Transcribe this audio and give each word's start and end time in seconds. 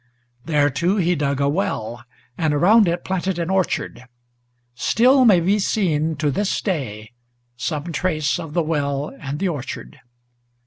There 0.45 0.71
too 0.71 0.95
he 0.95 1.13
dug 1.13 1.39
a 1.39 1.47
well, 1.47 2.03
and 2.35 2.55
around 2.55 2.87
it 2.87 3.05
planted 3.05 3.37
an 3.37 3.51
orchard: 3.51 4.05
Still 4.73 5.25
may 5.25 5.39
be 5.39 5.59
seen 5.59 6.15
to 6.15 6.31
this 6.31 6.59
day 6.59 7.11
some 7.55 7.91
trace 7.91 8.39
of 8.39 8.55
the 8.55 8.63
well 8.63 9.15
and 9.21 9.37
the 9.37 9.49
orchard. 9.49 9.99